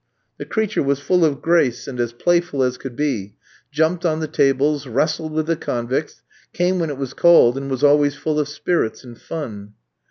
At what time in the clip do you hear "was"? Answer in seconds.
0.81-0.99, 6.97-7.13, 7.69-7.83